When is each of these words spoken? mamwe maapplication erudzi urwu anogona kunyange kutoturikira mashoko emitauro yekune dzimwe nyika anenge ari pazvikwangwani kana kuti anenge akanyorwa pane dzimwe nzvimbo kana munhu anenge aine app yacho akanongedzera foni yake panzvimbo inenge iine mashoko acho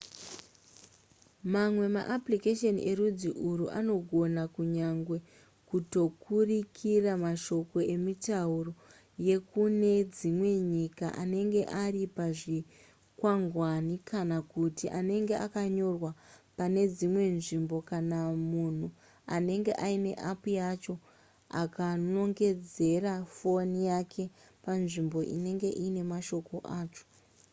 mamwe 1.53 1.85
maapplication 1.95 2.75
erudzi 2.89 3.29
urwu 3.49 3.67
anogona 3.79 4.43
kunyange 4.55 5.17
kutoturikira 5.69 7.11
mashoko 7.25 7.77
emitauro 7.95 8.71
yekune 9.27 9.91
dzimwe 10.15 10.51
nyika 10.73 11.07
anenge 11.23 11.61
ari 11.83 12.01
pazvikwangwani 12.15 13.95
kana 14.09 14.37
kuti 14.53 14.85
anenge 14.99 15.35
akanyorwa 15.45 16.11
pane 16.57 16.81
dzimwe 16.95 17.23
nzvimbo 17.37 17.77
kana 17.89 18.17
munhu 18.51 18.87
anenge 19.35 19.71
aine 19.85 20.11
app 20.31 20.41
yacho 20.59 20.93
akanongedzera 21.61 23.13
foni 23.37 23.79
yake 23.91 24.23
panzvimbo 24.63 25.19
inenge 25.35 25.69
iine 25.83 26.01
mashoko 26.11 26.55
acho 26.79 27.05